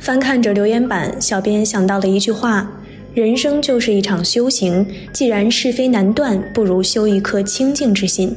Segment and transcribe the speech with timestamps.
[0.00, 2.66] 翻看着留言板，小编想到了一句话：
[3.12, 8.34] 人生就是一场修行，既然是非难断，不如修一颗清净之心。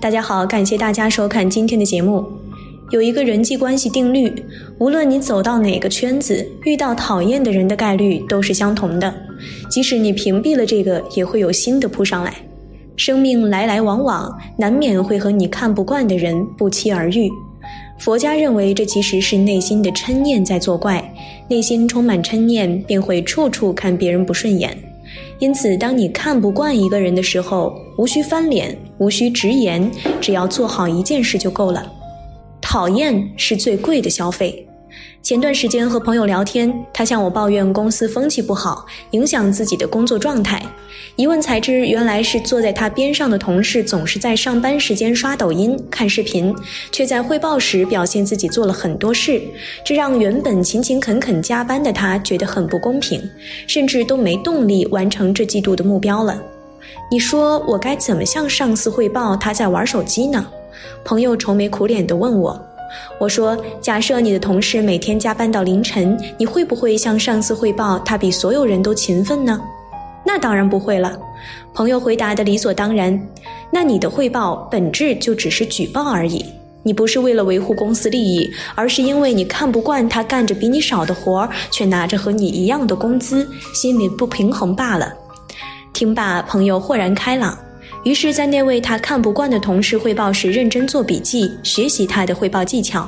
[0.00, 2.26] 大家好，感谢大家收看今天的节目。
[2.90, 4.32] 有一个人际关系定律，
[4.78, 9.14] 无论你走到哪个圈子，遇到讨厌的人的概率都是相同的。
[9.70, 12.34] 即使你屏蔽了这个，也会有新的扑上来。
[12.96, 17.30] 生命来来往往，难免会和你看不惯的人不期而遇。
[17.98, 21.02] 佛家认为，这其实是内心的嗔念在作怪。
[21.48, 24.76] 内心充满嗔念，便会处处看别人不顺眼。
[25.40, 31.90] 因此，当你看不惯一个人的时候，无需翻脸，无需直言，只要做好一件事就够了。
[32.60, 34.67] 讨厌是最贵的消费。
[35.22, 40.62] 前段时间和朋友聊天，他向我抱怨公司风气不好，影响自己的工作状态。
[41.16, 46.54] 一问才知，原来是坐在他边上的同事总是在上班时间刷抖音、看视频，
[46.90, 49.42] 却在汇报时表现自己做了很多事，
[49.84, 53.20] 这让原本勤勤恳恳加班的他觉得很不公平，
[53.66, 56.40] 甚至都没动力完成这季度的目标了。
[57.10, 60.46] 你说我该怎么向上司汇报他在玩手机呢？
[61.04, 62.67] 朋友愁眉苦脸地问我。
[63.18, 69.60] 我说：“假设你的同事每天加班到凌晨，你会不会向上司汇报他比所有人都勤奋呢？”
[70.24, 71.18] 那当然不会了。
[71.72, 73.18] 朋友回答的理所当然。
[73.70, 76.44] 那你的汇报本质就只是举报而已。
[76.82, 85.12] 你不是为了维护公司利益，而是因为你看不惯他干着比你少的活儿，却拿着和你一样的工资，心里不平衡罢了。
[85.92, 87.58] 听罢，朋友豁然开朗。
[88.08, 93.06] 于是，在那位他看不惯的同事汇报时，认真做笔记，学习他的汇报技巧，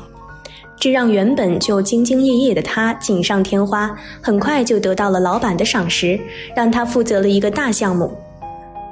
[0.79, 6.21] 这让原本就兢兢业业的他锦上添花，很快就得到了老板的赏识，
[6.55, 8.13] 让他负责了一个大项目。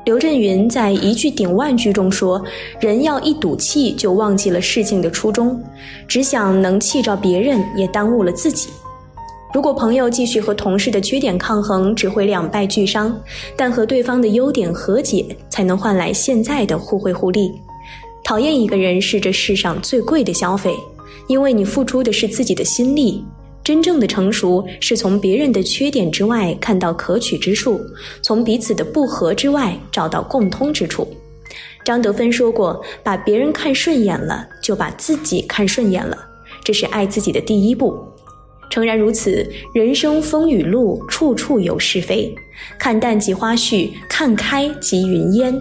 [0.06, 2.42] 刘震云在一句顶万句中说
[2.80, 5.62] ：“人要一赌气，就忘记了事情的初衷，
[6.06, 8.70] 只想能气着别人，也耽误了自己。”
[9.54, 13.10] 如果朋友继续和同事的缺点抗衡，只会两败俱伤；
[13.56, 17.50] 但和对方的优点和解，才能换来现在的互惠互利。
[18.22, 20.74] 讨厌一个人是这世上最贵的消费，
[21.28, 23.24] 因为你付出的是自己的心力。
[23.64, 27.80] 真正的成熟是从别人的缺点之外看到可取之处，
[28.22, 31.08] 从彼此的不和之外找到共通之处。
[31.84, 36.18] 张德芬说过：“把别人看顺眼了，就把自己看顺眼了，
[36.62, 37.98] 这是爱自己的第一步。”
[38.70, 42.34] 诚然如此，人生风雨路，处处有是非。
[42.78, 45.54] 看淡即花絮，看开即云烟。《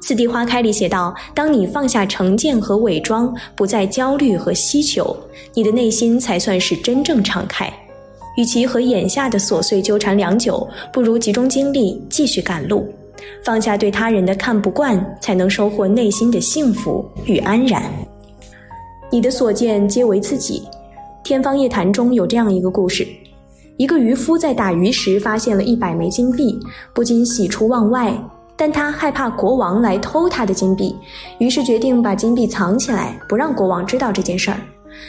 [0.00, 5.16] 次第花开》里写道：“当你放下成见和伪装，不再焦虑和希求，
[5.54, 7.72] 你的内心才算是真正敞开。
[8.36, 12.86] 与其和眼下的琐碎纠缠良久，不如集中精力继续赶路。
[13.42, 17.82] 放下对他人的看不惯，才能收获内心的幸福与安然。
[19.10, 20.62] 你的所见皆为自己。”
[21.24, 23.08] 《天方夜谭》中有这样一个故事：
[23.78, 26.60] 一个渔夫在打鱼时发现了一百枚金币，
[26.92, 28.14] 不禁喜出望外。
[28.54, 30.94] 但他害怕国王来偷他的金币，
[31.38, 34.60] 于是决定把金币藏起来，不让国王知道这件事儿。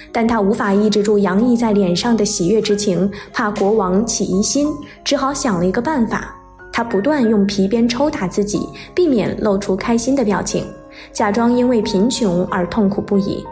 [0.09, 4.69] 但他无法抑制住洋溢在脸上的喜悦之情，怕国王起疑心，
[5.03, 6.33] 只好想了一个办法。
[6.71, 10.65] 他不断用皮鞭抽打自己，避免露出开心的表情，
[11.11, 13.45] 假装因为贫穷而痛苦不已。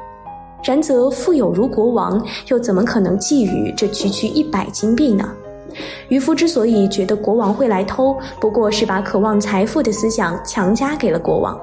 [0.63, 5.29] 然则富有如国王，又怎么可能觊觎这区区一百金币呢？
[6.07, 11.59] 渔夫之所以觉得国王会来偷，不过是把渴望财富的思想强加给了国王。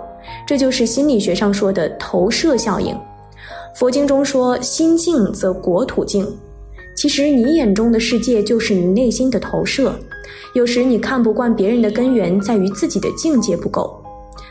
[0.47, 2.95] 这就是心理学上说的投射效应。
[3.75, 6.27] 佛经中说：“心静则国土静。”
[6.97, 9.95] 其实你眼中的世界就是你内心的投射。
[10.55, 14.00] 有时你看不惯别人的根源在于自己的境界不够。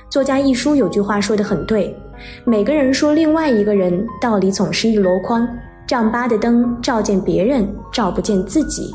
[0.10, 1.96] 作家一书有句话说得很对。
[2.44, 5.48] 每个人说另外一个人，道理总是一箩筐。
[5.86, 8.94] 丈八的灯照见别人，照不见自己。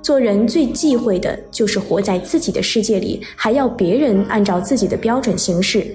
[0.00, 5.86] 做人最忌讳的就是活在自己的世界里，还要别人按照自己的标准行事，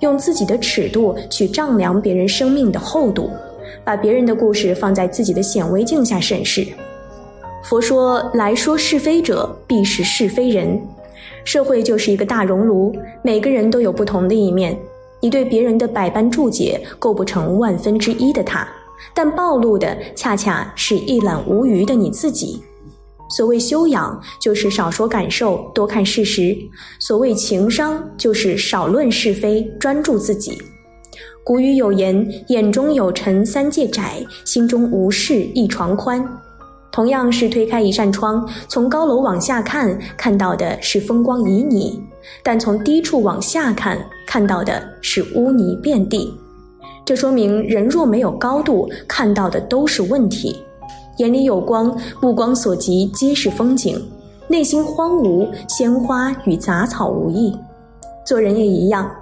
[0.00, 3.30] 用自己的尺度去丈量别人生命的厚度，
[3.84, 6.66] 把别人的故事放在自己的显微镜下审视。
[7.64, 10.80] 佛说：“来说是非者，必是是非人。”
[11.46, 14.76] 社会就是一个大熔炉，每个人都有不同的一面。
[15.20, 18.68] 你对别人的百般注解构不成万分之一的他，
[19.14, 22.60] 但暴露的恰恰是一览无余的你自己。
[23.36, 26.52] 所谓修养，就是少说感受，多看事实；
[26.98, 30.58] 所谓情商，就是少论是非，专注自己。
[31.44, 36.28] 古语有言：“眼中有尘三界窄，心中无事一床宽。”
[36.96, 42.00] 同样是推开一扇窗，从高楼往下看，看到的是风光旖旎；
[42.42, 46.32] 但从低处往下看，看到的是污泥遍地。
[47.04, 50.56] 这说明人若没有高度，看到的都是问题。
[51.18, 53.98] 眼里有光，目光所及皆是风景；
[54.48, 57.54] 内心荒芜，鲜花与杂草无异。
[58.26, 59.14] 做人也一样，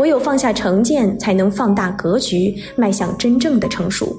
[0.00, 4.16] 唯有放下成见，才能放大格局，迈向真正的成熟。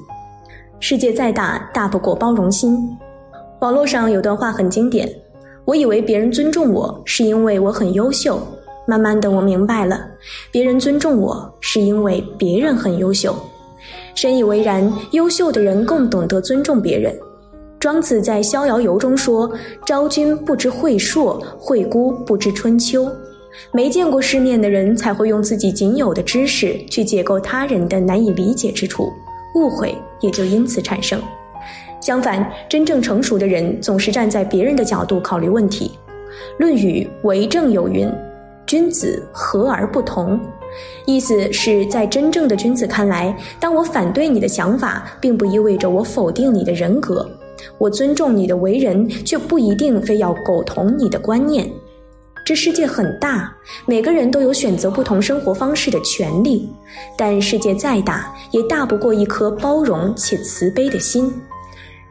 [0.84, 2.76] 世界再大，大不过包容心。
[3.60, 5.08] 网络上有段话很经典：
[5.64, 8.42] 我以为别人尊重我是因为我很优秀，
[8.88, 10.02] 慢慢的我明白了，
[10.52, 13.36] 别人尊重我是因为别人很优秀。
[14.16, 17.16] 深以为然，优秀的人更懂得尊重别人。
[17.80, 19.52] 庄子在《逍遥游》中说
[19.86, 23.08] ：“昭君不知晦朔，惠姑不知春秋。”
[23.72, 29.12] 没见过世面的人才会用自己仅有的知识去解构他人的难以理解之处，
[29.56, 31.22] 误会也就因此产生。
[32.00, 35.92] 相反，真正成熟的人总是站在别人的角度考虑问题。
[36.58, 38.12] 《论语·为政》有云
[38.66, 40.40] ：“君子和而不同。”
[41.06, 47.24] 意思是在真正的君子看来，当我反对你的想法，并不意味着我否定你的人格；
[47.78, 51.70] 我尊重你的为人，却不一定非要苟同你的观念。
[52.44, 53.56] 这世界很大，
[53.86, 56.68] 每个人都有选择不同生活方式的权利，
[57.16, 61.32] 但世界再大，也大不过一颗包容且慈悲的心。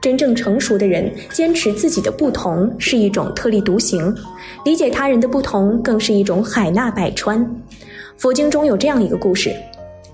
[0.01, 4.15] 真正成熟的人，坚持自己的不同是一种特立独行，
[4.65, 7.45] 理解他人的不同更是一种海纳百川。
[8.17, 9.55] 佛经中有这样一个故事：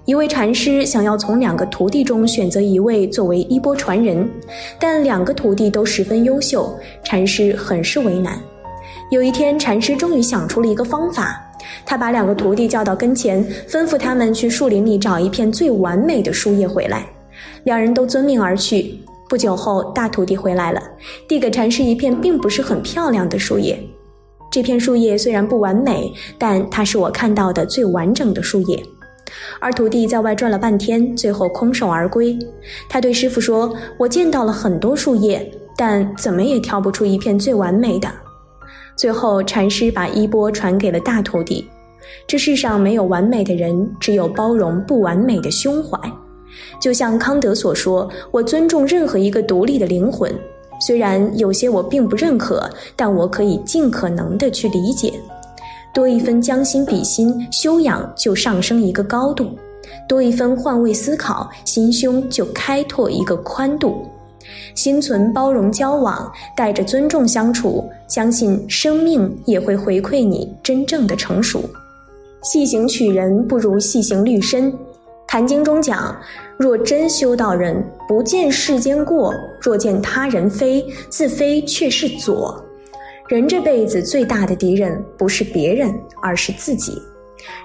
[0.07, 4.29] 一位禅师想要从两个徒弟中选择一位作为衣钵传人，
[4.81, 6.75] 但两个徒弟都十分优秀，
[7.05, 8.41] 禅师很是为难。
[9.11, 11.41] 有一天，禅师终于想出了一个方法。
[11.85, 17.07] 他把两个徒弟叫到跟前，吩咐他们去树林里找一片最完美的树叶回来。
[17.63, 18.99] 两人都遵命而去。
[19.29, 20.83] 不久后，大徒弟回来了，
[21.29, 23.79] 递给禅师一片并不是很漂亮的树叶。
[24.51, 28.83] 这片树叶虽然不完美，但它是我看到的最完整的树叶。
[29.61, 32.37] 二徒弟在外转了半天，最后空手而归。
[32.89, 38.09] 他对师傅说：“我见到了很多树叶，但怎么也挑不出一片最完美的。”
[38.97, 41.69] 最后，禅师把衣钵传给了大徒弟。
[42.27, 45.99] 这世上没有完美的人，只有包容不完美的胸怀。
[46.81, 50.33] 就像康德所说：“我尊重任何一个独立的灵魂，
[50.81, 55.13] 虽然有些我并不认可，但我可以尽可能的去理解。
[55.93, 59.45] 多一分将心比心，修养就上升一个高度；
[60.09, 64.07] 多一分换位思考，心胸就开拓一个宽度。
[64.77, 71.69] 心存包容交往，带着尊重相处，相信生命也会回馈你真正的成熟。
[72.43, 74.73] 细行取人，不如细行律身。
[75.27, 76.17] 《坛经》中讲
[76.57, 82.63] ：“若真修道人，不见世间过；若见他人非，自非却是左。”
[83.29, 86.93] 人这辈子最大的敌人，不是别人，而是自己。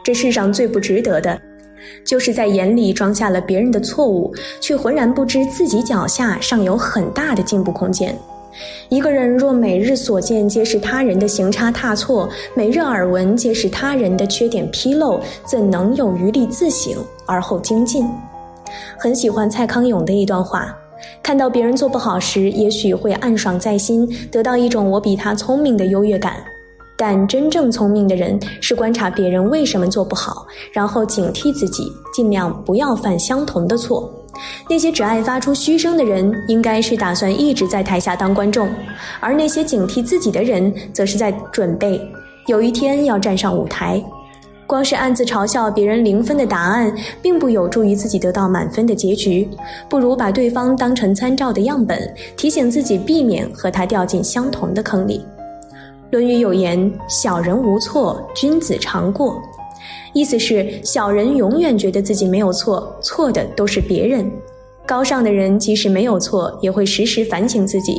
[0.03, 1.39] 这世上最不值得的，
[2.03, 8.17] 就是在眼里装下了别人的错误，却浑然不知自己脚下尚有很大的进步空间。
[8.89, 16.93] 一个人若每日所见皆是他人的行差踏错，每日耳闻皆是他人的缺点纰漏，怎能有余力自省
[17.25, 18.05] 而后精进？
[18.97, 20.77] 很喜欢蔡康永的一段话：
[21.23, 26.33] 看到别人做不好时，也许会暗爽在心，得到一种我比他聪明的优越感；
[27.01, 34.07] 但真正聪明的人是观察别人为什么做不好，然后警惕自己，尽量不要犯相同的错。
[34.69, 38.67] 那些只爱发出嘘声的人，应该是打算一直在台下当观众；
[39.19, 41.99] 而那些警惕自己的人，则是在准备
[42.45, 43.99] 有一天要站上舞台。
[44.67, 49.49] 光是暗自嘲笑别人零分的答案，并不有助于自己得到满分的结局。
[49.89, 51.99] 不如把对方当成参照的样本，
[52.37, 55.25] 提醒自己避免和他掉进相同的坑里。
[56.11, 59.41] 《论语》有言：“小人无错，君子常过。”
[60.13, 64.25] 意思是，小人永远觉得自己没有错，错的都是别人；
[64.85, 67.93] 高尚的人即使没有错，也会时时反省自己。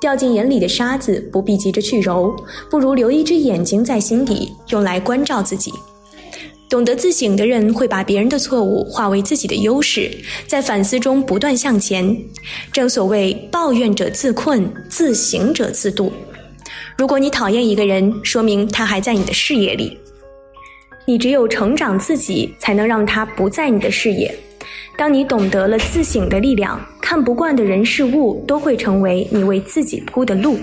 [0.00, 2.34] 掉进眼里的沙子，不必急着去揉，
[2.70, 5.70] 不如留一只眼睛在心底，用来关照自己。
[6.70, 10.10] 懂得自省的人，会把别人的错误化为自己的优势，
[10.46, 12.16] 在反思中不断向前。
[12.72, 16.10] 正所谓，抱怨者自困，自省者自渡。
[17.00, 19.98] 如果你讨厌一个人，说明他还在你的视野里。
[21.06, 24.30] 你只有成长自己，才能让他不在你的视野。
[24.98, 30.58] 当你懂得了自省的力量，看不惯的人事物都会成为你为自己铺的路。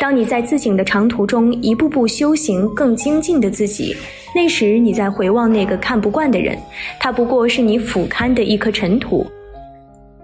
[0.00, 3.94] 当你在自省的长途中一步步修行更精进的自己，
[4.34, 6.58] 那时你在回望那个看不惯的人，
[6.98, 9.24] 他不过是你俯瞰的一颗尘土，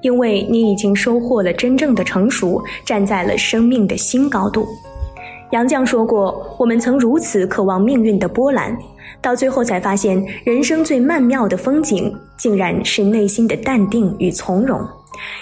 [0.00, 4.66] 因为你已经收获了真正的成熟，站在了生命的新高度。
[5.52, 8.76] 杨绛说过：“我们曾如此渴望命运的波澜。”
[9.22, 14.80] 到最后才发现，人生最曼妙的风景，竟然是内心的淡定与从容。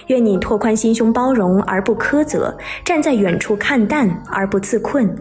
[0.08, 5.12] 愿你拓宽心胸，包容而不苛责，站在远处看淡而不自困，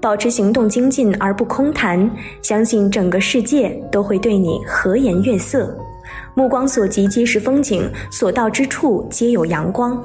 [0.00, 5.76] 保持行动精进而不空谈，相信整个世界都会对你和颜悦色。
[6.34, 10.02] 目光所及皆是风景，所到之处皆有阳光。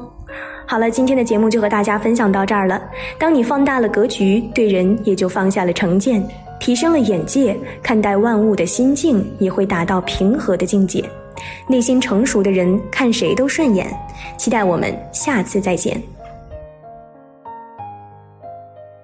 [0.74, 2.82] 好了，今天的节目就和大家分享到这儿了。
[3.20, 6.28] 当你放大了格局，对人也就放下了成见，
[6.60, 11.08] 提升了眼界，看待万物的心境也会达到平和的境界。
[11.68, 13.86] 内心成熟的人看谁都顺眼。
[14.36, 16.02] 期待我们下次再见。